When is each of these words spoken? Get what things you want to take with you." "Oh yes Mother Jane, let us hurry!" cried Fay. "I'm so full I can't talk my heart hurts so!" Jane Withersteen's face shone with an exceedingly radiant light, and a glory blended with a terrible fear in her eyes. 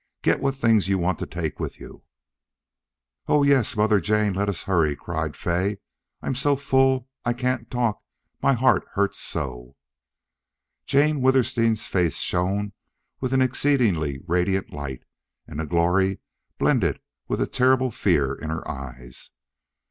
Get 0.23 0.39
what 0.39 0.55
things 0.55 0.87
you 0.87 0.97
want 0.97 1.19
to 1.19 1.27
take 1.27 1.59
with 1.59 1.79
you." 1.79 2.01
"Oh 3.27 3.43
yes 3.43 3.77
Mother 3.77 3.99
Jane, 3.99 4.33
let 4.33 4.49
us 4.49 4.63
hurry!" 4.63 4.95
cried 4.95 5.35
Fay. 5.35 5.77
"I'm 6.23 6.33
so 6.33 6.55
full 6.55 7.07
I 7.23 7.33
can't 7.33 7.69
talk 7.69 8.01
my 8.41 8.53
heart 8.53 8.83
hurts 8.93 9.19
so!" 9.19 9.75
Jane 10.87 11.21
Withersteen's 11.21 11.85
face 11.85 12.15
shone 12.15 12.73
with 13.19 13.31
an 13.31 13.43
exceedingly 13.43 14.17
radiant 14.25 14.73
light, 14.73 15.03
and 15.45 15.61
a 15.61 15.67
glory 15.67 16.19
blended 16.57 16.99
with 17.27 17.39
a 17.39 17.45
terrible 17.45 17.91
fear 17.91 18.33
in 18.33 18.49
her 18.49 18.67
eyes. 18.67 19.29